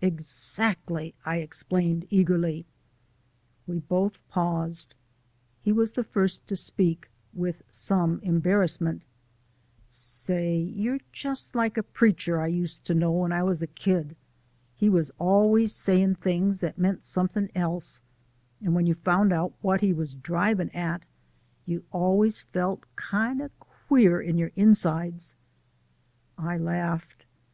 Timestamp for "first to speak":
6.02-7.10